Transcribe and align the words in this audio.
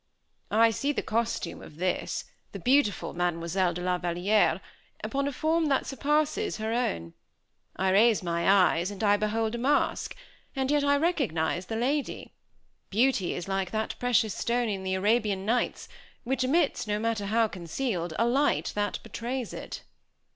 "I 0.49 0.71
see 0.71 0.91
the 0.91 1.03
costume 1.03 1.61
of 1.61 1.75
this, 1.77 2.25
the 2.53 2.59
beautiful 2.59 3.13
Mademoiselle 3.13 3.75
de 3.75 3.83
la 3.83 3.99
Valière, 3.99 4.59
upon 5.03 5.27
a 5.27 5.31
form 5.31 5.67
that 5.67 5.85
surpasses 5.85 6.57
her 6.57 6.73
own; 6.73 7.13
I 7.75 7.91
raise 7.91 8.23
my 8.23 8.49
eyes, 8.49 8.89
and 8.89 9.03
I 9.03 9.15
behold 9.15 9.53
a 9.53 9.59
mask, 9.59 10.15
and 10.55 10.71
yet 10.71 10.83
I 10.83 10.97
recognize 10.97 11.67
the 11.67 11.75
lady; 11.75 12.33
beauty 12.89 13.35
is 13.35 13.47
like 13.47 13.69
that 13.69 13.93
precious 13.99 14.33
stone 14.33 14.69
in 14.69 14.81
the 14.81 14.95
'Arabian 14.95 15.45
Nights,' 15.45 15.87
which 16.23 16.43
emits, 16.43 16.87
no 16.87 16.97
matter 16.97 17.27
how 17.27 17.47
concealed, 17.47 18.15
a 18.17 18.25
light 18.25 18.71
that 18.73 18.97
betrays 19.03 19.53
it." 19.53 19.83